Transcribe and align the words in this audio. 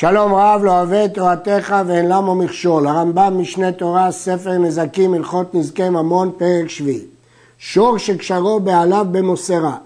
שלום 0.00 0.34
רב 0.34 0.60
לא 0.64 0.70
אוהב 0.70 0.92
את 0.92 1.14
תורתך 1.14 1.76
ואין 1.86 2.08
למו 2.08 2.34
מכשול. 2.34 2.86
הרמב"ם 2.86 3.38
משנה 3.38 3.72
תורה, 3.72 4.12
ספר 4.12 4.58
נזקים, 4.58 5.14
הלכות 5.14 5.54
נזקי 5.54 5.88
ממון, 5.88 6.30
פרק 6.36 6.68
שביעי. 6.68 7.04
שור 7.58 7.98
שקשרו 7.98 8.60
בעליו 8.60 9.06
במוסרה, 9.10 9.76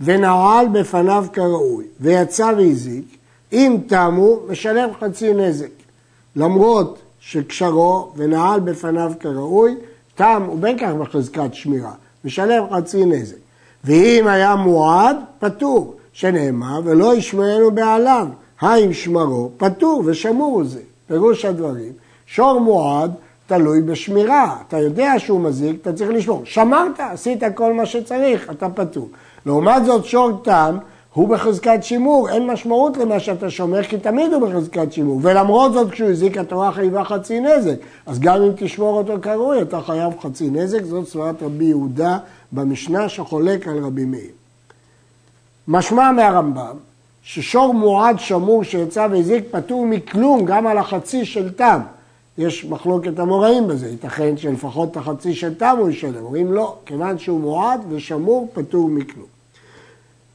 ונעל 0.00 0.68
בפניו 0.68 1.26
כראוי, 1.32 1.84
ויצא 2.00 2.52
והזיק, 2.56 3.04
אם 3.52 3.76
תמו, 3.86 4.38
משלם 4.48 4.88
חצי 5.00 5.32
נזק. 5.32 5.70
למרות 6.36 6.98
שקשרו 7.20 8.12
ונעל 8.16 8.60
בפניו 8.60 9.12
כראוי, 9.20 9.74
תם 10.14 10.48
ובין 10.52 10.78
כך 10.78 10.90
בחזקת 10.90 11.54
שמירה, 11.54 11.92
משלם 12.24 12.64
חצי 12.72 13.04
נזק. 13.04 13.36
ואם 13.84 14.26
היה 14.28 14.54
מועד, 14.56 15.16
פטור, 15.38 15.94
שנאמר, 16.12 16.80
ולא 16.84 17.16
ישמענו 17.16 17.70
בעליו. 17.70 18.26
האם 18.60 18.92
שמרו, 18.92 19.50
פטור 19.56 20.02
ושמור 20.06 20.64
זה. 20.64 20.80
פירוש 21.06 21.44
הדברים, 21.44 21.92
שור 22.26 22.60
מועד 22.60 23.12
תלוי 23.46 23.82
בשמירה. 23.82 24.56
אתה 24.68 24.78
יודע 24.78 25.12
שהוא 25.18 25.40
מזיק, 25.40 25.76
אתה 25.82 25.92
צריך 25.92 26.10
לשמור. 26.10 26.42
שמרת, 26.44 27.00
עשית 27.00 27.42
כל 27.54 27.72
מה 27.72 27.86
שצריך, 27.86 28.50
אתה 28.50 28.68
פטור. 28.68 29.08
לעומת 29.46 29.84
זאת, 29.84 30.04
שור 30.04 30.40
תם 30.42 30.78
הוא 31.12 31.28
בחזקת 31.28 31.78
שימור, 31.82 32.28
אין 32.28 32.46
משמעות 32.46 32.96
למה 32.96 33.20
שאתה 33.20 33.50
שומר, 33.50 33.82
כי 33.82 33.98
תמיד 33.98 34.32
הוא 34.32 34.48
בחזקת 34.48 34.92
שימור. 34.92 35.20
ולמרות 35.22 35.72
זאת, 35.72 35.90
כשהוא 35.90 36.08
הזיק, 36.08 36.38
התורה 36.38 36.72
חייבה 36.72 37.04
חצי 37.04 37.40
נזק. 37.40 37.76
אז 38.06 38.20
גם 38.20 38.42
אם 38.42 38.50
תשמור 38.56 38.98
אותו 38.98 39.14
כראוי, 39.22 39.62
אתה 39.62 39.80
חייב 39.80 40.12
חצי 40.20 40.50
נזק. 40.50 40.84
זאת 40.84 41.08
סברת 41.08 41.42
רבי 41.42 41.64
יהודה 41.64 42.18
במשנה 42.52 43.08
שחולק 43.08 43.68
על 43.68 43.84
רבי 43.84 44.04
מאיר. 44.04 44.30
משמע 45.68 46.12
מהרמב"ם 46.12 46.76
ששור 47.28 47.74
מועד 47.74 48.20
שמור 48.20 48.64
שיצא 48.64 49.08
והזיק 49.10 49.44
פטור 49.50 49.86
מכלום 49.86 50.44
גם 50.44 50.66
על 50.66 50.78
החצי 50.78 51.24
של 51.24 51.52
תם. 51.52 51.80
יש 52.38 52.64
מחלוקת 52.64 53.18
המוראים 53.18 53.68
בזה, 53.68 53.88
ייתכן 53.88 54.36
שלפחות 54.36 54.90
את 54.90 54.96
החצי 54.96 55.34
של 55.34 55.54
תם 55.54 55.76
הוא 55.78 55.90
ישלם, 55.90 56.24
אומרים 56.24 56.52
לא, 56.52 56.76
כיוון 56.86 57.18
שהוא 57.18 57.40
מועד 57.40 57.80
ושמור 57.88 58.48
פטור 58.54 58.88
מכלום. 58.88 59.26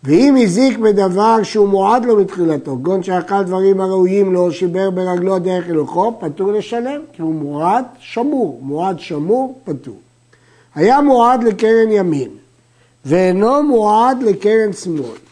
ואם 0.03 0.35
הזיק 0.43 0.77
בדבר 0.77 1.43
שהוא 1.43 1.67
מועד 1.67 2.05
לו 2.05 2.17
מתחילתו, 2.17 2.71
כגון 2.71 3.03
שאכל 3.03 3.43
דברים 3.43 3.81
הראויים 3.81 4.33
לו, 4.33 4.51
שיבר 4.51 4.89
ברגלו 4.89 5.39
דרך 5.39 5.69
הלכו, 5.69 6.13
פטור 6.19 6.51
לשלם, 6.51 7.01
כי 7.13 7.21
הוא 7.21 7.33
מועד 7.33 7.85
שמור, 7.99 8.59
מועד 8.61 8.99
שמור 8.99 9.59
פטור. 9.63 9.97
היה 10.75 11.01
מועד 11.01 11.43
לקרן 11.43 11.91
ימין, 11.91 12.29
ואינו 13.05 13.63
מועד 13.63 14.23
לקרן 14.23 14.73
שמאל, 14.73 15.30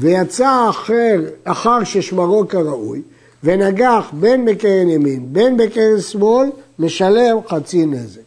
ויצא 0.00 0.70
אחר, 0.70 1.20
אחר 1.44 1.84
ששמרו 1.84 2.48
כראוי, 2.48 3.02
ונגח 3.44 4.10
בין 4.12 4.44
בקרן 4.44 4.88
ימין 4.88 5.32
בין 5.32 5.56
בקרן 5.56 6.00
שמאל, 6.00 6.50
משלם 6.78 7.36
חצי 7.48 7.86
נזק. 7.86 8.20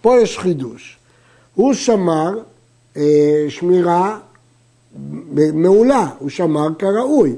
פה 0.00 0.20
יש 0.20 0.38
חידוש. 0.38 0.96
הוא 1.54 1.74
שמר 1.74 2.38
אה, 2.96 3.46
שמירה 3.48 4.18
מעולה, 5.54 6.06
הוא 6.18 6.30
שמר 6.30 6.68
כראוי, 6.78 7.34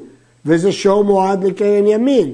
וזה 0.47 0.73
שור 0.73 1.05
מועד 1.05 1.45
לקרן 1.45 1.87
ימין. 1.87 2.33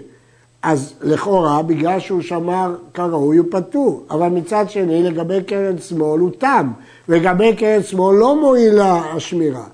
אז 0.62 0.92
לכאורה, 1.02 1.62
בגלל 1.62 2.00
שהוא 2.00 2.22
שמר 2.22 2.74
כראוי, 2.94 3.36
הוא 3.36 3.46
פטור. 3.50 4.04
אבל 4.10 4.28
מצד 4.28 4.70
שני, 4.70 5.02
לגבי 5.02 5.42
קרן 5.46 5.78
שמאל 5.78 6.20
הוא 6.20 6.30
תם, 6.38 6.72
ולגבי 7.08 7.56
קרן 7.56 7.82
שמאל 7.82 8.16
לא 8.16 8.40
מועילה 8.40 9.12
השמירה. 9.12 9.64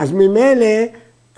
אז 0.00 0.12
ממילא, 0.12 0.66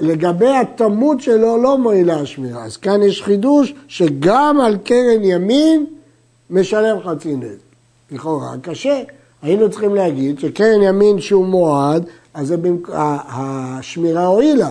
לגבי 0.00 0.48
התמות 0.48 1.20
שלו 1.20 1.62
לא 1.62 1.78
מועילה 1.78 2.20
השמירה. 2.20 2.64
אז 2.64 2.76
כאן 2.76 3.02
יש 3.02 3.22
חידוש 3.22 3.74
שגם 3.88 4.60
על 4.60 4.76
קרן 4.84 5.24
ימין 5.24 5.86
משלם 6.50 6.96
חצי 7.04 7.36
נזק. 7.36 7.58
לכאורה 8.10 8.54
קשה. 8.62 9.02
היינו 9.42 9.70
צריכים 9.70 9.94
להגיד 9.94 10.38
שקרן 10.38 10.82
ימין 10.82 11.20
שהוא 11.20 11.46
מועד, 11.46 12.04
אז 12.34 12.54
השמירה 12.94 14.26
הועילה. 14.26 14.70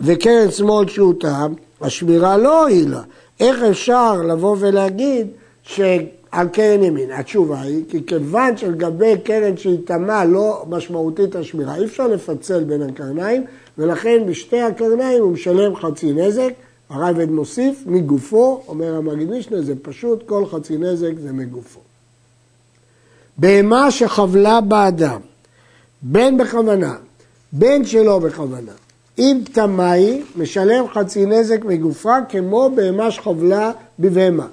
וקרן 0.00 0.50
שמאל 0.50 0.88
שהוא 0.88 1.14
תם, 1.20 1.52
השמירה 1.80 2.36
לא 2.36 2.62
הועילה. 2.62 3.02
איך 3.40 3.62
אפשר 3.62 4.12
לבוא 4.12 4.56
ולהגיד 4.58 5.26
שעל 6.32 6.48
קרן 6.48 6.82
ימין? 6.82 7.10
התשובה 7.12 7.60
היא, 7.60 7.84
כי 7.88 8.06
כיוון 8.06 8.56
שלגבי 8.56 9.14
קרן 9.24 9.56
שהיא 9.56 9.78
תמה 9.84 10.24
לא 10.24 10.64
משמעותית 10.68 11.36
השמירה, 11.36 11.76
אי 11.76 11.84
אפשר 11.84 12.08
לפצל 12.08 12.64
בין 12.64 12.82
הקרניים, 12.82 13.44
ולכן 13.78 14.22
בשתי 14.26 14.60
הקרניים 14.60 15.22
הוא 15.22 15.32
משלם 15.32 15.76
חצי 15.76 16.12
נזק. 16.12 16.52
הרייבד 16.90 17.30
מוסיף 17.30 17.82
מגופו, 17.86 18.62
אומר 18.68 18.96
המגיד 18.96 19.30
משנה, 19.30 19.62
זה 19.62 19.74
פשוט, 19.82 20.28
כל 20.28 20.46
חצי 20.46 20.76
נזק 20.76 21.12
זה 21.22 21.32
מגופו. 21.32 21.80
בהמה 23.38 23.90
שחבלה 23.90 24.60
באדם, 24.60 25.20
בין 26.02 26.38
בכוונה, 26.38 26.94
בין 27.52 27.84
שלא 27.84 28.18
בכוונה, 28.18 28.72
אם 29.18 29.40
היא, 29.78 30.22
משלם 30.36 30.84
חצי 30.94 31.26
נזק 31.26 31.64
מגופה 31.64 32.16
כמו 32.28 32.70
בהמה 32.74 33.10
שחבלה 33.10 33.72
בבהמה. 33.98 34.46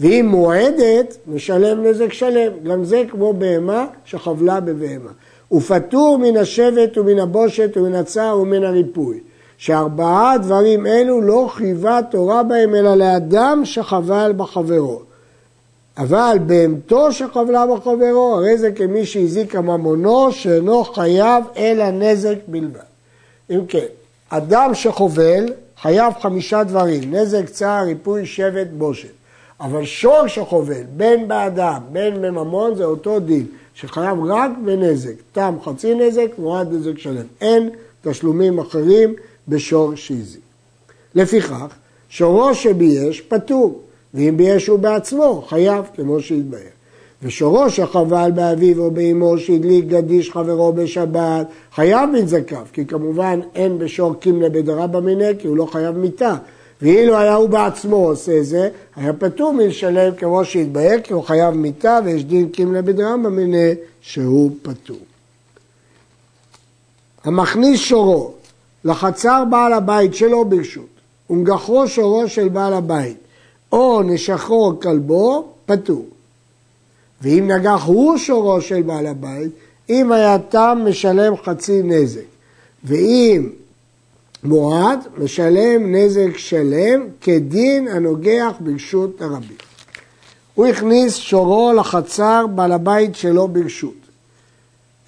ואם 0.00 0.26
מועדת, 0.30 1.16
משלם 1.26 1.86
נזק 1.86 2.12
שלם. 2.12 2.52
גם 2.64 2.84
זה 2.84 3.02
כמו 3.10 3.32
בהמה 3.32 3.86
שחבלה 4.04 4.60
בבהמה. 4.60 5.10
ופטור 5.52 6.18
מן 6.18 6.36
השבט 6.36 6.98
ומן 6.98 7.18
הבושת 7.18 7.76
ומן 7.76 7.94
הצער 7.94 8.40
ומן 8.40 8.64
הריפוי. 8.64 9.20
שארבעה 9.58 10.38
דברים 10.38 10.86
אלו 10.86 11.20
לא 11.20 11.48
חייבה 11.52 12.00
תורה 12.10 12.42
בהם 12.42 12.74
אלא 12.74 12.94
לאדם 12.94 13.62
שחבל 13.64 14.32
בחברו. 14.36 15.00
אבל 15.98 16.36
בהמתו 16.46 17.12
שחבלה 17.12 17.66
בחברו, 17.66 18.34
הרי 18.34 18.58
זה 18.58 18.72
כמי 18.72 19.06
שהזיק 19.06 19.56
ממונו 19.56 20.32
שאינו 20.32 20.84
חייב 20.84 21.44
אלא 21.56 21.90
נזק 21.90 22.36
בלבד. 22.46 22.80
אם 23.50 23.66
כן, 23.68 23.86
אדם 24.30 24.74
שחובל 24.74 25.46
חייב 25.82 26.14
חמישה 26.20 26.64
דברים, 26.64 27.14
נזק, 27.14 27.48
צער, 27.48 27.84
ריפוי, 27.84 28.26
שבט, 28.26 28.66
בושת. 28.72 29.19
אבל 29.60 29.84
שור 29.84 30.26
שחובל, 30.26 30.82
בין 30.96 31.28
באדם, 31.28 31.80
בין 31.92 32.22
בממון, 32.22 32.74
זה 32.74 32.84
אותו 32.84 33.20
דין, 33.20 33.46
שחייב 33.74 34.24
רק 34.24 34.50
בנזק. 34.64 35.14
תם 35.32 35.54
חצי 35.64 35.94
נזק, 35.94 36.28
מועד 36.38 36.72
נזק 36.72 36.98
שלם. 36.98 37.26
אין 37.40 37.70
תשלומים 38.02 38.58
אחרים 38.58 39.14
בשור 39.48 39.94
שהזיק. 39.94 40.40
לפיכך, 41.14 41.74
שורו 42.08 42.54
שבייש 42.54 43.20
פטור, 43.20 43.80
ואם 44.14 44.36
בייש 44.36 44.66
הוא 44.66 44.78
בעצמו, 44.78 45.44
חייב, 45.48 45.84
כמו 45.96 46.20
שהתבהר. 46.20 46.60
ושורו 47.22 47.70
שחבל 47.70 48.30
באביו 48.34 48.78
או 48.78 48.90
באמו 48.90 49.38
שהדליק 49.38 49.84
גדיש 49.84 50.30
חברו 50.30 50.72
בשבת, 50.72 51.46
חייב 51.74 52.10
מנזקיו, 52.10 52.64
כי 52.72 52.86
כמובן 52.86 53.40
אין 53.54 53.78
בשור 53.78 54.14
קימלה 54.14 54.48
בדרבא 54.48 55.00
מיניה, 55.00 55.34
כי 55.34 55.48
הוא 55.48 55.56
לא 55.56 55.66
חייב 55.66 55.96
מיתה. 55.96 56.34
ואילו 56.82 57.18
היה 57.18 57.34
הוא 57.34 57.48
בעצמו 57.48 57.96
עושה 57.96 58.42
זה, 58.42 58.68
היה 58.96 59.12
פטור 59.12 59.52
מלשלם 59.52 60.14
כמו 60.14 60.44
שהתבהר, 60.44 61.00
כי 61.04 61.12
הוא 61.12 61.22
חייב 61.22 61.54
מיתה, 61.54 61.98
ויש 62.04 62.24
דין 62.24 62.48
קימלה 62.48 62.82
בדרבא 62.82 63.28
מיניה 63.28 63.74
שהוא 64.00 64.50
פטור. 64.62 64.98
המכניס 67.24 67.80
שורו 67.80 68.32
לחצר 68.84 69.44
בעל 69.50 69.72
הבית 69.72 70.14
שלו 70.14 70.44
ברשות, 70.44 70.86
ונגחו 71.30 71.88
שורו 71.88 72.28
של 72.28 72.48
בעל 72.48 72.74
הבית, 72.74 73.16
או 73.72 74.02
נשכו 74.02 74.80
כלבו, 74.82 75.48
פטור. 75.66 76.06
ואם 77.22 77.50
נגח 77.50 77.84
הוא 77.84 78.16
שורו 78.18 78.60
של 78.60 78.82
בעל 78.82 79.06
הבית, 79.06 79.50
אם 79.90 80.12
היה 80.12 80.38
תם 80.38 80.78
משלם 80.84 81.36
חצי 81.44 81.82
נזק. 81.82 82.20
ואם 82.84 83.48
מועד, 84.44 84.98
משלם 85.18 85.94
נזק 85.94 86.36
שלם 86.36 87.00
כדין 87.20 87.88
הנוגח 87.88 88.52
ברשות 88.60 89.22
הרבים. 89.22 89.56
הוא 90.54 90.66
הכניס 90.66 91.16
שורו 91.16 91.72
לחצר 91.76 92.46
בעל 92.54 92.72
הבית 92.72 93.14
שלו 93.14 93.48
ברשות. 93.48 93.94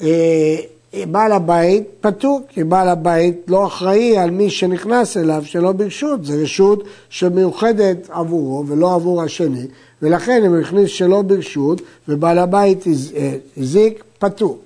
אה, 0.03 0.57
בעל 1.11 1.33
הבית 1.33 1.83
פטור, 2.01 2.41
כי 2.49 2.65
בעל 2.65 2.89
הבית 2.89 3.37
לא 3.49 3.67
אחראי 3.67 4.19
על 4.19 4.31
מי 4.31 4.51
שנכנס 4.51 5.17
אליו 5.17 5.43
שלא 5.45 5.73
ברשות, 5.73 6.25
זו 6.25 6.35
רשות 6.43 6.85
שמיוחדת 7.09 8.11
עבורו 8.11 8.65
ולא 8.67 8.95
עבור 8.95 9.23
השני, 9.23 9.67
ולכן 10.03 10.45
אם 10.45 10.53
הוא 10.53 10.61
הכניס 10.61 10.91
שלא 10.91 11.23
ברשות 11.23 11.81
ובעל 12.09 12.39
הבית 12.39 12.85
אה, 13.17 13.37
הזיק, 13.57 14.05
פטור. 14.19 14.59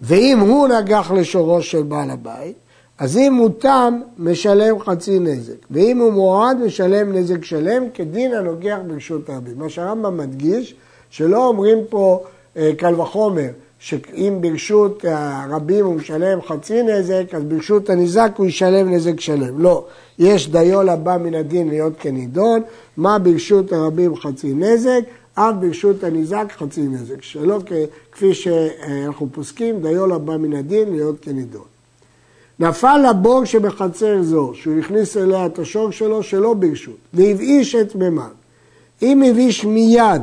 ואם 0.00 0.40
הוא 0.40 0.68
נגח 0.68 1.10
לשורו 1.10 1.62
של 1.62 1.82
בעל 1.82 2.10
הבית, 2.10 2.56
אז 3.04 3.16
אם 3.16 3.34
הוא 3.34 3.50
תם, 3.58 4.00
משלם 4.18 4.80
חצי 4.80 5.18
נזק, 5.18 5.54
ואם 5.70 5.98
הוא 5.98 6.12
מועד, 6.12 6.56
משלם 6.66 7.12
נזק 7.12 7.44
שלם, 7.44 7.82
כדין 7.94 8.34
הנוגח 8.34 8.78
ברשות 8.86 9.30
הרבים. 9.30 9.58
מה 9.58 9.68
שהרמב"ם 9.68 10.16
מדגיש, 10.16 10.74
שלא 11.10 11.46
אומרים 11.46 11.78
פה 11.88 12.24
אה, 12.56 12.70
קל 12.76 13.00
וחומר, 13.00 13.48
שאם 13.78 14.38
ברשות 14.40 15.04
הרבים 15.08 15.84
הוא 15.84 15.94
משלם 15.94 16.38
חצי 16.42 16.82
נזק, 16.82 17.34
אז 17.34 17.42
ברשות 17.44 17.90
הניזק 17.90 18.32
הוא 18.36 18.46
ישלם 18.46 18.94
נזק 18.94 19.20
שלם. 19.20 19.60
לא, 19.62 19.84
יש 20.18 20.50
דיו 20.50 20.82
לבא 20.82 21.16
מן 21.20 21.34
הדין 21.34 21.68
להיות 21.68 21.92
כנידון, 21.98 22.62
מה 22.96 23.18
ברשות 23.18 23.72
הרבים 23.72 24.16
חצי 24.16 24.54
נזק, 24.54 25.00
אף 25.34 25.54
ברשות 25.60 26.04
הניזק 26.04 26.52
חצי 26.56 26.82
נזק. 26.82 27.22
שלא 27.22 27.58
כפי 28.12 28.34
שאנחנו 28.34 29.28
פוסקים, 29.32 29.82
דיו 29.82 30.06
לבא 30.06 30.36
מן 30.36 30.52
הדין 30.52 30.92
להיות 30.92 31.16
כנידון. 31.22 31.73
נפל 32.60 33.04
לבור 33.10 33.44
שבחצר 33.44 34.22
זו, 34.22 34.52
שהוא 34.54 34.78
הכניס 34.78 35.16
אליה 35.16 35.46
את 35.46 35.58
השור 35.58 35.90
שלו 35.90 36.22
שלא 36.22 36.54
ברשות, 36.54 36.96
והבאיש 37.14 37.74
את 37.74 37.94
מימיו. 37.94 38.24
אם 39.02 39.22
הבאיש 39.22 39.64
מיד 39.64 40.22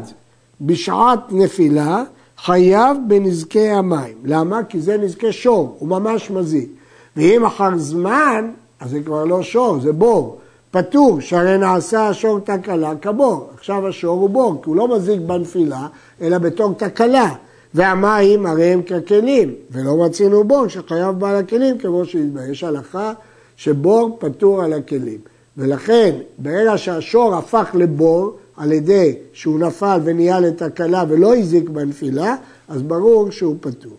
בשעת 0.61 1.19
נפילה, 1.29 2.03
חייב 2.37 2.97
בנזקי 3.07 3.69
המים. 3.69 4.15
למה? 4.23 4.63
כי 4.63 4.79
זה 4.79 4.97
נזקי 4.97 5.31
שור, 5.31 5.75
הוא 5.79 5.89
ממש 5.89 6.31
מזיק. 6.31 6.69
ואם 7.17 7.45
אחר 7.45 7.77
זמן, 7.77 8.51
אז 8.79 8.89
זה 8.89 8.99
כבר 9.05 9.25
לא 9.25 9.43
שור, 9.43 9.79
זה 9.79 9.93
בור. 9.93 10.37
פטור, 10.71 11.21
שהרי 11.21 11.57
נעשה 11.57 12.07
השור 12.07 12.39
תקלה 12.39 12.93
כבור. 13.01 13.49
עכשיו 13.53 13.87
השור 13.87 14.19
הוא 14.19 14.29
בור, 14.29 14.61
כי 14.63 14.69
הוא 14.69 14.75
לא 14.75 14.95
מזיק 14.95 15.21
בנפילה, 15.21 15.87
אלא 16.21 16.37
בתור 16.37 16.73
תקלה. 16.73 17.29
והמים 17.73 18.45
הרי 18.45 18.65
הם 18.65 18.81
ככלים, 18.81 19.55
ולא 19.71 19.97
מצינו 19.97 20.43
בור 20.43 20.67
שחייב 20.67 21.19
בעל 21.19 21.35
הכלים 21.35 21.77
כמו 21.77 22.05
שהתבהר. 22.05 22.49
יש 22.51 22.63
הלכה 22.63 23.13
שבור 23.55 24.17
פטור 24.19 24.63
על 24.63 24.73
הכלים. 24.73 25.17
ולכן, 25.57 26.15
ברגע 26.37 26.77
שהשור 26.77 27.35
הפך 27.35 27.69
לבור, 27.73 28.37
על 28.57 28.71
ידי 28.71 29.15
שהוא 29.33 29.59
נפל 29.59 29.99
ונהיה 30.03 30.39
לתקלה 30.39 31.03
ולא 31.09 31.35
הזיק 31.35 31.69
בנפילה, 31.69 32.35
אז 32.67 32.81
ברור 32.81 33.31
שהוא 33.31 33.55
פטור. 33.61 33.93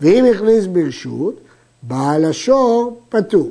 ואם 0.00 0.24
הכניס 0.24 0.66
ברשות, 0.66 1.34
בעל 1.82 2.24
השור 2.24 3.00
פטור. 3.08 3.50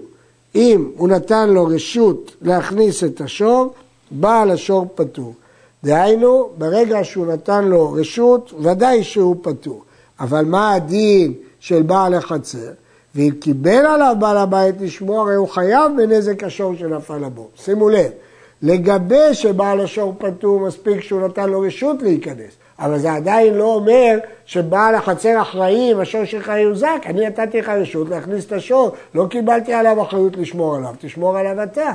אם 0.55 0.91
הוא 0.97 1.07
נתן 1.07 1.49
לו 1.49 1.65
רשות 1.65 2.35
להכניס 2.41 3.03
את 3.03 3.21
השור, 3.21 3.73
בעל 4.11 4.51
השור 4.51 4.87
פטור. 4.95 5.33
דהיינו, 5.83 6.49
ברגע 6.57 7.03
שהוא 7.03 7.25
נתן 7.27 7.65
לו 7.65 7.91
רשות, 7.91 8.53
ודאי 8.59 9.03
שהוא 9.03 9.35
פטור. 9.41 9.83
אבל 10.19 10.45
מה 10.45 10.73
הדין 10.73 11.33
של 11.59 11.81
בעל 11.81 12.13
החצר? 12.13 12.71
ואם 13.15 13.31
קיבל 13.39 13.85
עליו 13.85 14.15
בעל 14.19 14.37
הבית 14.37 14.75
לשמור, 14.81 15.21
הרי 15.21 15.35
הוא 15.35 15.47
חייב 15.47 15.91
בנזק 15.97 16.43
השור 16.43 16.75
שנפל 16.75 17.17
לבור. 17.17 17.49
שימו 17.55 17.89
לב, 17.89 18.11
לגבי 18.61 19.33
שבעל 19.33 19.79
השור 19.79 20.15
פטור, 20.17 20.59
מספיק 20.59 21.01
שהוא 21.01 21.21
נתן 21.21 21.49
לו 21.49 21.59
רשות 21.59 22.01
להיכנס. 22.01 22.53
אבל 22.79 22.99
זה 22.99 23.13
עדיין 23.13 23.53
לא 23.53 23.75
אומר 23.75 24.17
שבעל 24.45 24.95
החצר 24.95 25.41
אחראי 25.41 25.91
אם 25.91 25.99
השור 25.99 26.25
שלך 26.25 26.51
יוזק. 26.57 27.01
אני 27.05 27.27
נתתי 27.27 27.59
לך 27.59 27.69
רשות 27.69 28.09
להכניס 28.09 28.45
את 28.45 28.51
השור, 28.51 28.91
לא 29.15 29.25
קיבלתי 29.29 29.73
עליו 29.73 30.01
אחריות 30.01 30.37
לשמור 30.37 30.75
עליו, 30.75 30.93
תשמור 30.99 31.37
עליו 31.37 31.63
אתה. 31.63 31.91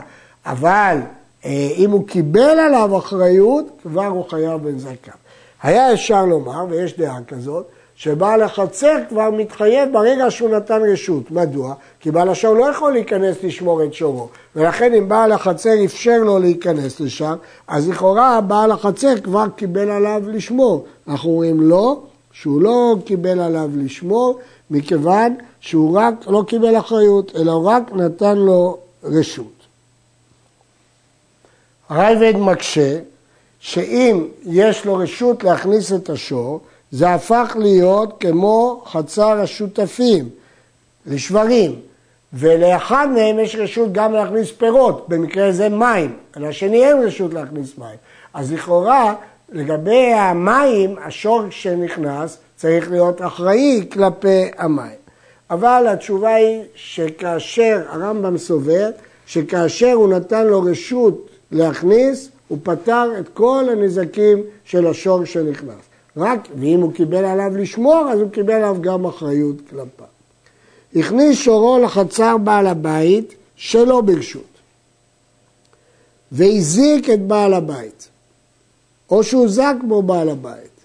אבל 0.47 0.99
אם 1.45 1.91
הוא 1.91 2.07
קיבל 2.07 2.41
עליו 2.41 2.99
אחריות, 2.99 3.67
כבר 3.83 4.07
הוא 4.07 4.25
חייב 4.29 4.63
בנזקיו. 4.63 5.15
היה 5.63 5.93
אפשר 5.93 6.25
לומר, 6.25 6.65
ויש 6.69 6.99
דעה 6.99 7.19
כזאת, 7.29 7.67
שבעל 7.95 8.43
החצר 8.43 8.97
כבר 9.09 9.31
מתחייב 9.31 9.93
ברגע 9.93 10.31
שהוא 10.31 10.51
נתן 10.51 10.81
רשות. 10.93 11.31
מדוע? 11.31 11.75
כי 12.01 12.11
בעל 12.11 12.29
השור 12.29 12.55
לא 12.55 12.65
יכול 12.65 12.93
להיכנס 12.93 13.37
לשמור 13.43 13.85
את 13.85 13.95
שורו. 13.95 14.29
ולכן 14.57 14.95
אם 14.95 15.09
בעל 15.09 15.33
החצר 15.33 15.85
אפשר 15.85 16.19
לו 16.23 16.39
להיכנס 16.39 17.01
לשם, 17.01 17.35
אז 17.69 17.89
לכאורה 17.89 18.41
בעל 18.41 18.71
החצר 18.71 19.21
כבר 19.21 19.45
קיבל 19.57 19.91
עליו 19.91 20.23
לשמור. 20.27 20.85
אנחנו 21.09 21.31
אומרים 21.31 21.61
לא, 21.61 22.01
שהוא 22.33 22.63
לא 22.63 22.97
קיבל 23.05 23.41
עליו 23.41 23.71
לשמור, 23.75 24.39
מכיוון 24.71 25.35
שהוא 25.61 25.99
רק 25.99 26.15
לא 26.27 26.45
קיבל 26.47 26.79
אחריות, 26.79 27.33
אלא 27.37 27.67
רק 27.67 27.93
נתן 27.93 28.37
לו 28.37 28.79
רשות. 29.03 29.58
הרייבד 31.89 32.37
מקשה 32.37 32.99
שאם 33.61 34.25
יש 34.45 34.85
לו 34.85 34.97
רשות 34.97 35.45
להכניס 35.45 35.93
את 35.93 36.11
השור, 36.11 36.61
זה 36.91 37.11
הפך 37.11 37.57
להיות 37.61 38.17
כמו 38.21 38.83
חצר 38.87 39.41
השותפים, 39.41 40.29
לשברים, 41.07 41.75
ולאחד 42.33 43.09
מהם 43.15 43.39
יש 43.39 43.57
רשות 43.57 43.93
גם 43.93 44.13
להכניס 44.13 44.53
פירות, 44.53 45.09
במקרה 45.09 45.53
זה 45.53 45.69
מים, 45.69 46.17
לשני 46.37 46.85
אין 46.85 47.03
רשות 47.03 47.35
להכניס 47.35 47.79
מים. 47.79 47.97
אז 48.35 48.53
לכאורה, 48.53 49.15
לגבי 49.53 50.13
המים, 50.13 50.97
השור 51.05 51.43
שנכנס 51.51 52.39
צריך 52.57 52.91
להיות 52.91 53.23
אחראי 53.23 53.87
כלפי 53.93 54.45
המים. 54.59 54.99
אבל 55.51 55.87
התשובה 55.89 56.35
היא 56.35 56.63
שכאשר, 56.75 57.83
הרמב"ם 57.89 58.39
סובר, 58.39 58.91
שכאשר 59.27 59.93
הוא 59.93 60.09
נתן 60.09 60.47
לו 60.47 60.63
רשות 60.63 61.28
להכניס, 61.53 62.29
הוא 62.49 62.59
פתר 62.63 63.11
את 63.21 63.29
כל 63.35 63.65
הנזקים 63.73 64.43
של 64.65 64.87
השור 64.87 65.25
שנכנס. 65.25 65.89
רק, 66.17 66.49
ואם 66.61 66.81
הוא 66.81 66.93
קיבל 66.93 67.25
עליו 67.25 67.57
לשמור, 67.57 68.09
אז 68.13 68.21
הוא 68.21 68.31
קיבל 68.31 68.53
עליו 68.53 68.77
גם 68.81 69.05
אחריות 69.05 69.57
כלפיו. 69.71 70.07
הכניס 70.97 71.39
שורו 71.39 71.79
לחצר 71.79 72.37
בעל 72.39 72.67
הבית 72.67 73.35
שלא 73.57 74.01
ברשות, 74.01 74.43
והזיק 76.33 77.11
את 77.11 77.27
בעל 77.27 77.55
הבית, 77.55 78.09
או 79.11 79.25
שהוזק 79.25 79.75
בו 79.89 80.03
בעל 80.03 80.29
הבית, 80.29 80.79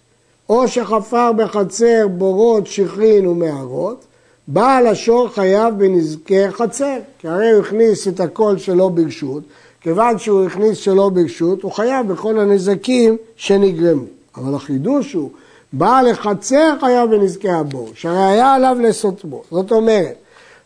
או 0.49 0.67
שחפר 0.67 1.31
בחצר 1.31 2.07
בורות, 2.07 2.67
שכרין 2.67 3.27
ומערות, 3.27 4.05
בעל 4.47 4.87
השור 4.87 5.29
חייב 5.29 5.73
בנזקי 5.77 6.51
חצר, 6.51 6.97
כי 7.19 7.27
הרי 7.27 7.51
הוא 7.51 7.61
הכניס 7.61 8.07
את 8.07 8.19
הכל 8.19 8.57
שלא 8.57 8.89
ברשות, 8.89 9.43
כיוון 9.83 10.19
שהוא 10.19 10.45
הכניס 10.45 10.77
שלא 10.77 11.09
ברשות, 11.09 11.63
הוא 11.63 11.71
חייב 11.71 12.07
בכל 12.07 12.39
הנזקים 12.39 13.17
שנגרמו. 13.35 14.03
אבל 14.35 14.55
החידוש 14.55 15.13
הוא, 15.13 15.29
בעל 15.73 16.09
החצר 16.09 16.73
חייב 16.79 17.09
בנזקי 17.09 17.49
הבור, 17.49 17.89
שהרי 17.95 18.23
היה 18.23 18.53
עליו 18.53 18.77
לעשות 18.81 19.25
בור. 19.25 19.43
זאת 19.51 19.71
אומרת, 19.71 20.15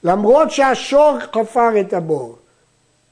למרות 0.04 0.52
שהשור 0.52 1.18
חפר 1.34 1.80
את 1.80 1.94
הבור, 1.94 2.36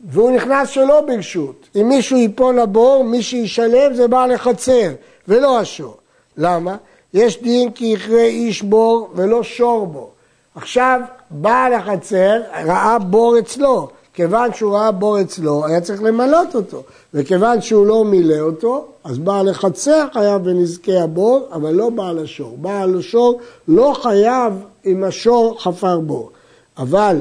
והוא 0.09 0.31
נכנס 0.31 0.69
שלא 0.69 1.01
ברשות, 1.01 1.67
אם 1.75 1.89
מישהו 1.89 2.17
ייפול 2.17 2.59
לבור, 2.59 3.03
מי 3.03 3.23
שישלם 3.23 3.93
זה 3.93 4.07
בעל 4.07 4.31
החצר, 4.31 4.91
ולא 5.27 5.59
השור. 5.59 5.97
למה? 6.37 6.75
יש 7.13 7.41
דין 7.41 7.71
כי 7.71 7.85
יכרה 7.85 8.23
איש 8.23 8.61
בור 8.61 9.09
ולא 9.15 9.43
שור 9.43 9.87
בור. 9.87 10.11
עכשיו, 10.55 11.01
בעל 11.29 11.73
החצר 11.73 12.41
ראה 12.65 12.99
בור 12.99 13.39
אצלו, 13.39 13.89
כיוון 14.15 14.53
שהוא 14.53 14.75
ראה 14.75 14.91
בור 14.91 15.21
אצלו, 15.21 15.65
היה 15.65 15.81
צריך 15.81 16.03
למלות 16.03 16.55
אותו. 16.55 16.83
וכיוון 17.13 17.61
שהוא 17.61 17.85
לא 17.85 18.05
מילא 18.05 18.39
אותו, 18.39 18.85
אז 19.03 19.17
בעל 19.17 19.49
החצר 19.49 20.07
חייב 20.13 20.43
בנזקי 20.43 20.97
הבור, 20.97 21.47
אבל 21.51 21.71
לא 21.71 21.89
בעל 21.89 22.19
השור. 22.23 22.57
בעל 22.61 22.99
השור 22.99 23.39
לא 23.67 23.95
חייב 24.03 24.53
אם 24.85 25.03
השור 25.03 25.61
חפר 25.61 25.99
בור. 25.99 26.31
אבל 26.77 27.17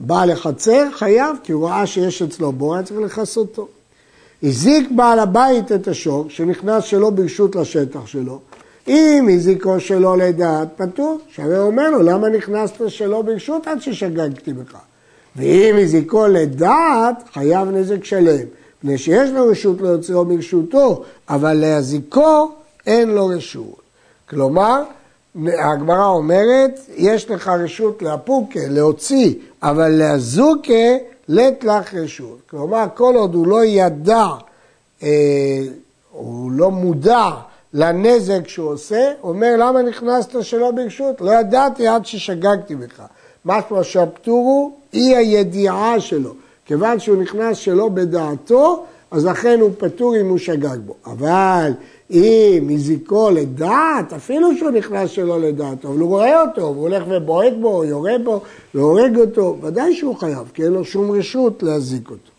בעל 0.00 0.30
החצר 0.30 0.88
חייב, 0.92 1.36
כי 1.42 1.52
הוא 1.52 1.68
ראה 1.68 1.86
שיש 1.86 2.22
אצלו 2.22 2.52
בור, 2.52 2.74
היה 2.74 2.82
צריך 2.82 3.00
לכסותו. 3.00 3.68
הזיק 4.42 4.90
בעל 4.90 5.18
הבית 5.18 5.72
את 5.72 5.88
השור, 5.88 6.26
שנכנס 6.28 6.84
שלא 6.84 7.10
ברשות 7.10 7.56
לשטח 7.56 8.06
שלו. 8.06 8.38
אם 8.88 9.28
הזיקו 9.34 9.80
שלא 9.80 10.18
לדעת, 10.18 10.68
פטור. 10.76 11.18
שהרי 11.28 11.58
אומר 11.58 11.90
לו, 11.90 12.02
למה 12.02 12.28
נכנסת 12.28 12.88
שלא 12.88 13.22
ברשות 13.22 13.66
עד 13.66 13.82
ששגגתי 13.82 14.52
בך? 14.52 14.91
ואם 15.36 15.76
הזיקו 15.80 16.26
לדעת, 16.26 17.16
חייב 17.32 17.68
נזק 17.68 18.04
שלם. 18.04 18.46
מפני 18.78 18.98
שיש 18.98 19.30
לו 19.30 19.46
רשות 19.46 19.80
להוציאו 19.80 20.24
מרשותו, 20.24 21.02
אבל 21.28 21.52
להזיקו 21.52 22.50
אין 22.86 23.10
לו 23.10 23.26
רשות. 23.26 23.82
כלומר, 24.28 24.82
הגמרא 25.46 26.06
אומרת, 26.06 26.80
יש 26.96 27.30
לך 27.30 27.48
רשות 27.48 28.02
לאפוקה, 28.02 28.60
להוציא, 28.68 29.34
אבל 29.62 29.88
להזוקה, 29.88 30.96
לת 31.28 31.64
לך 31.64 31.94
רשות. 31.94 32.38
כלומר, 32.50 32.84
כל 32.94 33.14
עוד 33.16 33.34
הוא 33.34 33.46
לא 33.46 33.64
ידע, 33.64 34.26
אה, 35.02 35.08
הוא 36.10 36.52
לא 36.52 36.70
מודע 36.70 37.30
לנזק 37.74 38.48
שהוא 38.48 38.70
עושה, 38.70 39.12
הוא 39.20 39.32
אומר, 39.32 39.56
למה 39.58 39.82
נכנסת 39.82 40.42
שלא 40.42 40.70
ברשות? 40.70 41.20
לא 41.20 41.30
ידעתי 41.30 41.86
עד 41.86 42.06
ששגגתי 42.06 42.74
בך. 42.74 43.02
משמע 43.44 43.84
שהפטור 43.84 44.38
הוא 44.38 44.72
אי 44.94 45.16
הידיעה 45.16 46.00
שלו. 46.00 46.34
כיוון 46.66 47.00
שהוא 47.00 47.22
נכנס 47.22 47.56
שלא 47.56 47.88
בדעתו, 47.88 48.84
אז 49.10 49.26
לכן 49.26 49.60
הוא 49.60 49.70
פטור 49.78 50.16
אם 50.20 50.28
הוא 50.28 50.38
שגג 50.38 50.78
בו. 50.86 50.94
אבל 51.06 51.72
אם 52.10 52.68
הזיקו 52.74 53.30
לדעת, 53.30 54.12
אפילו 54.12 54.56
שהוא 54.56 54.70
נכנס 54.70 55.10
שלא 55.10 55.40
לדעתו, 55.40 55.88
אבל 55.88 56.00
הוא 56.00 56.08
רואה 56.08 56.42
אותו, 56.42 56.60
והוא 56.60 56.82
הולך 56.82 57.02
ובועט 57.08 57.52
בו, 57.60 57.84
יורה 57.84 58.18
בו, 58.24 58.40
והורג 58.74 59.16
אותו, 59.16 59.58
ודאי 59.62 59.96
שהוא 59.96 60.16
חייב, 60.16 60.50
כי 60.54 60.64
אין 60.64 60.72
לו 60.72 60.84
שום 60.84 61.10
רשות 61.10 61.62
להזיק 61.62 62.10
אותו. 62.10 62.30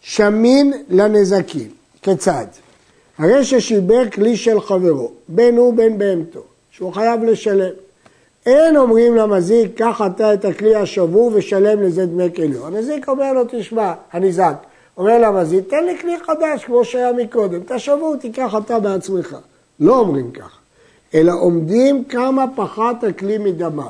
שמין 0.00 0.72
לנזקים, 0.88 1.68
כיצד? 2.02 2.46
הרי 3.18 3.44
ששיבר 3.44 4.10
כלי 4.12 4.36
של 4.36 4.60
חברו, 4.60 5.12
בין 5.28 5.56
הוא 5.56 5.74
בין 5.74 5.98
בהמתו, 5.98 6.42
שהוא 6.70 6.92
חייב 6.92 7.24
לשלם. 7.24 7.72
אין 8.46 8.76
אומרים 8.76 9.16
למזיק, 9.16 9.78
קח 9.78 10.00
אתה 10.06 10.34
את 10.34 10.44
הכלי 10.44 10.76
השבור 10.76 11.30
ושלם 11.34 11.82
לזה 11.82 12.06
דמי 12.06 12.34
כליו. 12.34 12.66
המזיק 12.66 13.08
אומר 13.08 13.32
לו, 13.32 13.42
תשמע, 13.48 13.92
הניזק, 14.12 14.54
אומר 14.96 15.18
למזיק, 15.18 15.68
תן 15.68 15.84
לי 15.84 15.98
כלי 15.98 16.16
חדש 16.26 16.64
כמו 16.64 16.84
שהיה 16.84 17.12
מקודם, 17.12 17.60
אתה 17.60 17.78
שבור, 17.78 18.16
תיקח 18.16 18.54
אתה 18.64 18.78
בעצמך. 18.78 19.36
לא 19.80 19.98
אומרים 19.98 20.30
ככה, 20.30 20.58
אלא 21.14 21.32
עומדים 21.32 22.04
כמה 22.04 22.44
פחת 22.56 23.04
הכלי 23.04 23.38
מדמיו, 23.38 23.86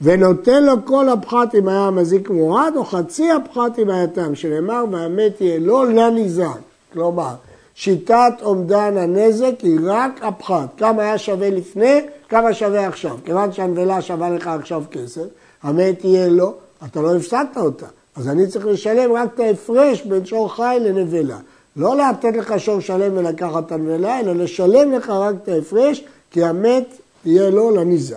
ונותן 0.00 0.64
לו 0.64 0.72
כל 0.84 1.08
הפחת 1.08 1.54
אם 1.54 1.68
היה 1.68 1.86
המזיק 1.86 2.30
מורד, 2.30 2.72
או 2.76 2.84
חצי 2.84 3.30
הפחת 3.30 3.78
אם 3.78 3.90
היה 3.90 4.06
תם, 4.06 4.34
שנאמר, 4.34 4.84
והמת 4.90 5.40
יהיה 5.40 5.58
לא 5.58 5.86
לניזק. 5.86 6.58
כלומר, 6.92 7.34
שיטת 7.80 8.32
אומדן 8.42 8.96
הנזק 8.96 9.60
היא 9.62 9.78
רק 9.84 10.22
הפחת. 10.22 10.68
כמה 10.76 11.02
היה 11.02 11.18
שווה 11.18 11.50
לפני, 11.50 12.00
כמה 12.28 12.54
שווה 12.54 12.86
עכשיו. 12.86 13.16
כיוון 13.24 13.52
שהנבלה 13.52 14.02
שווה 14.02 14.30
לך 14.30 14.46
עכשיו 14.46 14.82
כסף, 14.90 15.24
המת 15.62 16.04
יהיה 16.04 16.28
לא, 16.28 16.54
אתה 16.84 17.00
לא 17.00 17.16
הפסדת 17.16 17.56
אותה. 17.56 17.86
אז 18.16 18.28
אני 18.28 18.46
צריך 18.46 18.66
לשלם 18.66 19.12
רק 19.12 19.34
את 19.34 19.40
ההפרש 19.40 20.02
בין 20.02 20.26
שור 20.26 20.54
חי 20.54 20.78
לנבלה. 20.80 21.38
לא 21.76 21.96
לתת 21.96 22.36
לך 22.36 22.54
שור 22.60 22.80
שלם 22.80 23.16
ולקחת 23.16 23.66
את 23.66 23.72
הנבלה, 23.72 24.20
אלא 24.20 24.32
לשלם 24.32 24.92
לך 24.92 25.10
רק 25.10 25.34
את 25.42 25.48
ההפרש, 25.48 26.04
כי 26.30 26.44
המת 26.44 26.86
יהיה 27.24 27.50
לו 27.50 27.70
לניזק. 27.76 28.16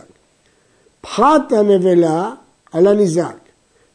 פחת 1.01 1.51
הנבלה 1.51 2.31
על 2.71 2.87
הניזק, 2.87 3.35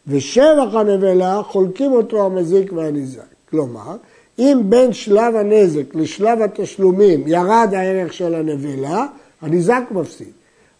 ושבח 0.06 0.74
הנבלה 0.74 1.40
חולקים 1.42 1.92
אותו 1.92 2.26
המזיק 2.26 2.72
והניזק. 2.72 3.22
כלומר, 3.50 3.96
אם 4.38 4.60
בין 4.64 4.92
שלב 4.92 5.36
הנזק 5.36 5.94
לשלב 5.94 6.42
התשלומים 6.42 7.22
ירד 7.26 7.68
הערך 7.72 8.12
של 8.12 8.34
הנבלה, 8.34 9.06
הניזק 9.42 9.82
מפסיד. 9.90 10.32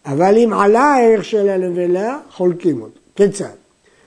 אבל 0.05 0.37
אם 0.37 0.53
עלה 0.53 0.83
הערך 0.83 1.25
של 1.25 1.49
הנבלה, 1.49 2.17
חולקים 2.31 2.81
אותו. 2.81 2.99
כיצד? 3.15 3.45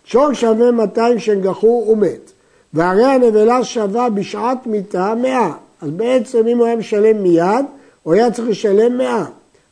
שור 0.05 0.33
שווה 0.33 0.71
200 0.71 1.19
שנגחו 1.19 1.87
ומת, 1.89 2.33
והרי 2.75 3.05
הנבלה 3.05 3.65
שווה 3.65 4.11
בשעת 4.11 4.67
מיתה 4.67 5.15
100. 5.15 5.53
אז 5.83 5.91
בעצם 5.91 6.47
אם 6.47 6.59
הוא 6.59 6.67
היה 6.67 6.77
משלם 6.77 7.23
מיד, 7.23 7.65
הוא 8.03 8.15
היה 8.15 8.31
צריך 8.31 8.49
לשלם 8.49 8.99
100. 8.99 9.25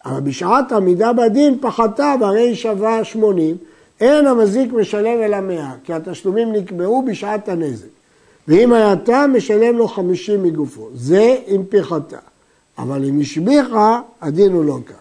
אבל 0.05 0.21
בשעת 0.21 0.73
עמידה 0.73 1.13
בדין 1.13 1.59
פחתה 1.61 2.15
והרי 2.21 2.41
היא 2.41 2.55
שווה 2.55 3.05
80. 3.05 3.57
אין 4.01 4.27
המזיק 4.27 4.73
משלם 4.73 5.23
אלא 5.23 5.41
100, 5.41 5.73
כי 5.85 5.93
התשלומים 5.93 6.53
נקבעו 6.53 7.03
בשעת 7.03 7.49
הנזק. 7.49 8.00
ואם 8.49 8.73
תם, 9.05 9.31
משלם 9.37 9.77
לו 9.77 9.89
50 9.89 10.43
מגופו. 10.43 10.89
זה 10.95 11.37
עם 11.47 11.65
פיחתה. 11.65 12.19
אבל 12.79 13.05
אם 13.05 13.21
השביחה, 13.21 14.01
הדין 14.21 14.53
הוא 14.53 14.65
לא 14.65 14.79
כך. 14.87 14.95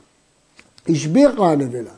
השביחה 0.90 1.52
הנבלה. 1.52 1.92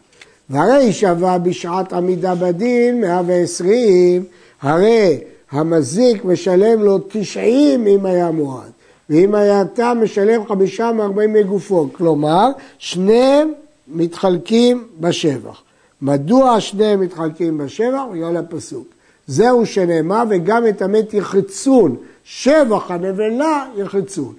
והרי 0.50 0.83
היא 0.83 0.91
שווה 0.91 1.38
בשעת 1.38 1.93
עמידה 1.93 2.36
בדין 2.36 3.01
120, 3.01 4.24
הרי 4.62 5.19
המזיק 5.51 6.25
משלם 6.25 6.83
לו 6.83 7.00
90 7.07 7.88
אם 7.88 8.05
היה 8.05 8.31
מועד, 8.31 8.71
ואם 9.10 9.36
היה 9.36 9.65
תם 9.65 9.98
משלם 10.03 10.48
חמישה 10.48 10.91
מארבעים 10.91 11.33
מגופו, 11.33 11.89
כלומר 11.93 12.50
שניהם 12.77 13.51
מתחלקים 13.88 14.88
בשבח. 15.00 15.62
מדוע 16.01 16.60
שניהם 16.60 17.00
מתחלקים 17.00 17.57
בשבח? 17.57 18.01
בגלל 18.13 18.38
הפסוק. 18.38 18.88
זהו 19.28 19.66
שנאמר 19.66 20.24
וגם 20.30 20.68
את 20.68 20.82
המת 20.82 21.13
יחצון, 21.13 21.96
שבח 22.24 22.92
הנבלה 22.92 23.66
יחצון. 23.75 24.34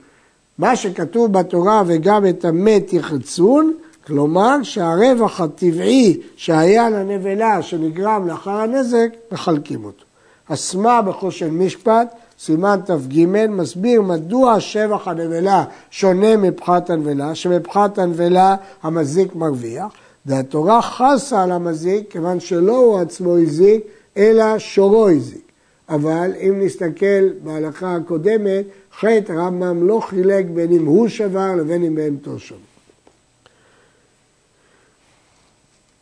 מה 0.59 0.77
שכתוב 0.77 1.33
בתורה 1.33 1.83
וגם 1.87 2.27
את 2.27 2.45
המת 2.45 2.93
יחצון, 2.93 3.73
כלומר 4.07 4.63
שהרווח 4.63 5.41
הטבעי 5.41 6.21
שהיה 6.37 6.91
לנבלה 6.91 7.63
שנגרם 7.63 8.29
לאחר 8.29 8.51
הנזק, 8.51 9.09
מחלקים 9.33 9.85
אותו. 9.85 10.05
הסמה 10.49 11.03
בחושן 11.03 11.51
משפט, 11.51 12.15
סימן 12.39 12.81
ת"ג, 12.85 13.27
מסביר 13.49 14.03
מדוע 14.03 14.61
שבח 14.61 15.09
הנבלה 15.09 15.65
שונה 15.91 16.37
מפחת 16.37 16.91
הנבלה, 16.91 17.35
שמפחת 17.35 17.99
הנבלה 17.99 18.57
המזיק 18.83 19.35
מרוויח, 19.35 19.93
והתורה 20.27 20.83
חסה 20.83 21.43
על 21.43 21.53
המזיק 21.53 22.11
כיוון 22.11 22.41
שלא 22.41 22.77
הוא 22.77 22.99
עצמו 22.99 23.39
הזיק, 23.39 23.85
אלא 24.17 24.59
שורו 24.59 25.09
הזיק. 25.09 25.53
אבל 25.89 26.33
אם 26.41 26.61
נסתכל 26.61 27.29
בהלכה 27.43 27.97
הקודמת, 27.97 28.65
חטא 28.99 29.33
רמב"ם 29.33 29.87
לא 29.87 30.01
חילק 30.01 30.45
בין 30.55 30.73
אם 30.73 30.87
הוא 30.87 31.09
שבר 31.09 31.55
לבין 31.57 31.85
אם 31.85 31.95
בהמתו 31.95 32.39
שבר. 32.39 32.57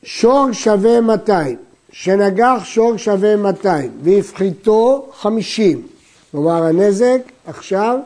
שור 0.03 0.53
שווה 0.53 1.01
200, 1.01 1.57
שנגח 1.93 2.61
שור 2.65 2.97
שווה 2.97 3.37
200 3.37 3.91
והפחיתו 4.03 5.09
50, 5.13 5.87
כלומר 6.31 6.63
הנזק 6.63 7.21
עכשיו 7.47 7.99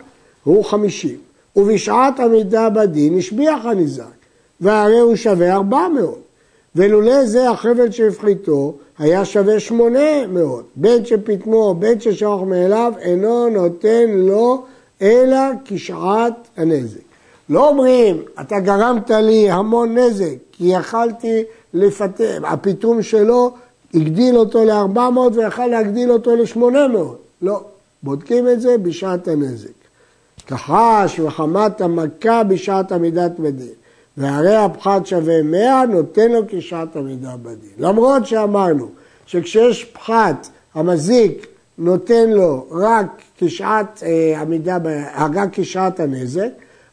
הוא 0.44 0.64
50, 0.64 1.18
ובשעת 1.56 2.20
עמידה 2.20 2.70
בדין 2.70 3.18
השביח 3.18 3.64
הנזק, 3.64 4.04
והרי 4.61 4.99
הוא 4.99 5.16
שווה 5.16 5.54
400, 5.54 6.24
ולולא 6.76 7.25
זה 7.25 7.50
החבל 7.50 7.90
שהפחיתו 7.90 8.75
היה 8.99 9.25
שווה 9.25 9.61
800, 9.61 10.64
בין 10.76 11.04
שפטמו 11.04 11.75
בין 11.75 12.00
ששוח 12.00 12.40
מאליו 12.43 12.93
אינו 13.00 13.49
נותן 13.49 14.11
לו 14.11 14.64
אלא 15.02 15.38
כשעת 15.64 16.49
הנזק. 16.57 17.00
לא 17.49 17.69
אומרים, 17.69 18.23
אתה 18.40 18.61
גרמת 18.61 19.11
לי 19.11 19.50
המון 19.50 19.99
נזק, 19.99 20.35
כי 20.52 20.64
יכלתי 20.66 21.43
לפטר, 21.75 22.40
הפיטום 22.45 23.02
שלו 23.02 23.50
הגדיל 23.95 24.37
אותו 24.37 24.64
ל-400 24.64 25.19
ויכל 25.35 25.66
להגדיל 25.66 26.11
אותו 26.12 26.37
ל-800. 26.37 26.99
לא, 27.43 27.61
בודקים 28.02 28.49
את 28.49 28.61
זה 28.61 28.78
בשעת 28.78 29.28
הנזק. 29.28 29.69
כחש 30.47 31.21
וחמת 31.21 31.81
המכה 31.81 32.43
בשעת 32.45 32.93
עמידת 32.93 33.38
בדין. 33.38 33.84
והרי 34.16 34.56
הפחת 34.56 35.06
שווה 35.06 35.42
100, 35.42 35.87
נותן 35.87 36.33
לו 36.33 36.40
כשעת 36.49 36.97
עמידה 36.97 37.37
בדין. 37.42 37.71
למרות 37.78 38.26
שאמרנו 38.26 38.88
שכשיש 39.26 39.85
פחת, 39.85 40.49
המזיק 40.75 41.47
נותן 41.78 42.30
לו 42.30 42.66
רק 42.71 43.23
כשעת 43.38 44.02
אה, 44.06 44.40
עמידה, 44.40 44.78
רק 45.35 45.49
כשעת 45.52 46.00
הנזק, 46.00 46.49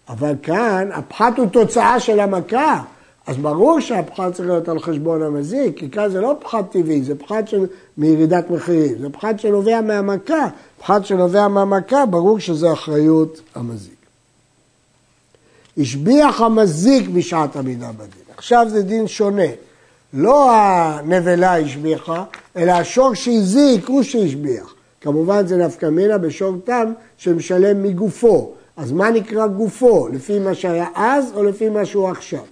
אבל 0.09 0.33
כאן 0.43 0.89
הפחת 0.93 1.37
הוא 1.37 1.47
תוצאה 1.47 1.99
של 1.99 2.19
המכה. 2.19 2.81
אז 3.27 3.37
ברור 3.37 3.79
שהפחת 3.79 4.33
צריך 4.33 4.49
להיות 4.49 4.69
על 4.69 4.79
חשבון 4.79 5.21
המזיק, 5.21 5.77
כי 5.77 5.89
כאן 5.89 6.09
זה 6.09 6.21
לא 6.21 6.35
פחת 6.39 6.71
טבעי, 6.71 7.03
זה 7.03 7.15
פחת 7.15 7.47
של, 7.47 7.65
מירידת 7.97 8.49
מחירים, 8.49 8.97
זה 9.01 9.09
פחת 9.09 9.39
שנובע 9.39 9.81
מהמכה. 9.81 10.47
פחת 10.79 11.05
שנובע 11.05 11.47
מהמכה, 11.47 12.05
ברור 12.05 12.39
שזה 12.39 12.73
אחריות 12.73 13.41
המזיק. 13.55 14.00
השביח 15.81 16.41
המזיק 16.41 17.09
בשעת 17.09 17.55
עמידה 17.55 17.91
בדין. 17.91 18.23
עכשיו 18.37 18.65
זה 18.69 18.81
דין 18.81 19.07
שונה. 19.07 19.47
לא 20.13 20.55
הנבלה 20.55 21.57
השביחה, 21.57 22.23
אלא 22.57 22.71
השור 22.71 23.13
שהזיק 23.13 23.87
הוא 23.87 24.03
שהשביח. 24.03 24.75
כמובן 25.01 25.47
זה 25.47 25.57
נפקא 25.57 25.85
מינה 25.85 26.17
בשור 26.17 26.53
תם 26.63 26.93
שמשלם 27.17 27.83
מגופו. 27.83 28.51
אז 28.77 28.91
מה 28.91 29.09
נקרא 29.09 29.47
גופו? 29.47 30.07
לפי 30.07 30.39
מה 30.39 30.55
שהיה 30.55 30.85
אז 30.95 31.31
או 31.35 31.43
לפי 31.43 31.69
מה 31.69 31.85
שהוא 31.85 32.09
עכשיו? 32.09 32.43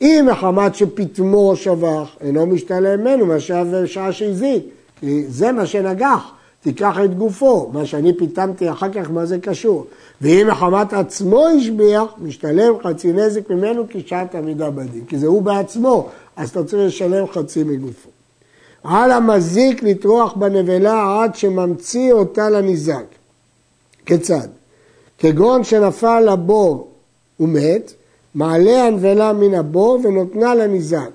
אם 0.00 0.28
מחמת 0.30 0.74
שפטמו 0.74 1.56
שבח, 1.56 2.16
אינו 2.20 2.46
משתלם 2.46 3.00
ממנו 3.00 3.26
מאשר 3.26 3.64
בשעה 3.82 4.12
שהזיק, 4.12 4.62
כי 5.00 5.24
זה 5.28 5.52
מה 5.52 5.66
שנגח, 5.66 6.30
תיקח 6.64 6.96
את 7.04 7.18
גופו, 7.18 7.70
מה 7.72 7.86
שאני 7.86 8.12
פיטמתי 8.12 8.70
אחר 8.70 8.92
כך, 8.92 9.10
מה 9.10 9.26
זה 9.26 9.38
קשור? 9.38 9.86
ואם 10.20 10.48
מחמת 10.50 10.92
עצמו 10.92 11.46
השביח, 11.48 12.04
משתלם 12.18 12.74
חצי 12.82 13.12
נזק 13.12 13.50
ממנו 13.50 13.84
כשעת 13.88 14.34
עמידה 14.34 14.70
בדין, 14.70 15.04
כי 15.08 15.18
זה 15.18 15.26
הוא 15.26 15.42
בעצמו, 15.42 16.08
אז 16.36 16.50
אתה 16.50 16.64
צריך 16.64 16.86
לשלם 16.86 17.26
חצי 17.26 17.64
מגופו. 17.64 18.10
על 18.84 19.10
המזיק 19.10 19.82
לטרוח 19.82 20.32
בנבלה 20.32 21.22
עד 21.22 21.34
שממציא 21.34 22.12
אותה 22.12 22.50
לניזק. 22.50 23.04
כיצד? 24.06 24.48
כגון 25.18 25.64
שנפל 25.64 26.20
לבור 26.20 26.88
ומת, 27.40 27.92
מעלה 28.34 28.86
הנבלה 28.86 29.32
מן 29.32 29.54
הבור 29.54 30.00
ונותנה 30.04 30.54
לניזק. 30.54 31.10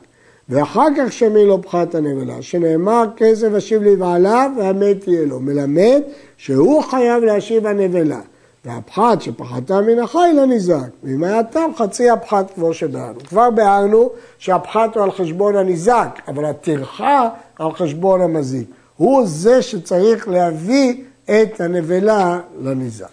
ואחר 0.50 0.88
כך 0.98 1.14
שמי 1.14 1.46
לו 1.46 1.62
פחת 1.62 1.96
הנבלה, 1.96 2.42
שנאמר 2.42 3.04
כסף 3.18 3.48
אשיב 3.58 3.84
לבעליו 3.84 4.52
והמת 4.58 5.08
יהיה 5.08 5.26
לו. 5.26 5.40
מלמד 5.40 6.02
שהוא 6.38 6.84
חייב 6.84 7.24
להשיב 7.24 7.68
הנבלה. 7.68 8.20
והפחת 8.66 9.22
שפחתה 9.22 9.82
מן 9.82 10.00
החי 10.00 10.32
לא 10.36 10.46
נזרק, 10.46 10.90
ואם 11.04 11.24
היה 11.24 11.44
תם 11.44 11.72
חצי 11.78 12.10
הפחת 12.10 12.52
כמו 12.56 12.74
שבארנו. 12.74 13.20
כבר 13.20 13.50
בארנו 13.50 14.10
שהפחת 14.38 14.96
הוא 14.96 15.04
על 15.04 15.12
חשבון 15.12 15.56
הניזק, 15.56 16.20
אבל 16.28 16.46
הטרחה 16.46 17.30
על 17.60 17.72
חשבון 17.74 18.22
המזיק. 18.22 18.68
הוא 18.98 19.26
זה 19.26 19.62
שצריך 19.62 20.28
להביא 20.28 21.04
את 21.26 21.62
הנבלה 21.62 22.40
לניזק. 22.62 23.08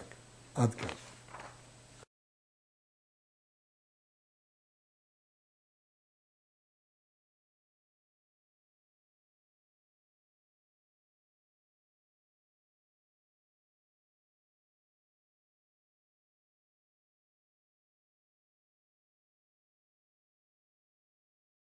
עד 0.55 0.73
כאן. 0.73 1.06